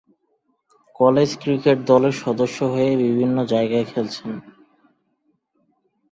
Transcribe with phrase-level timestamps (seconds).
[0.95, 4.31] কলেজে ক্রিকেট দলের সদস্য হয়ে বিভিন্ন জায়গায় খেলেছেন।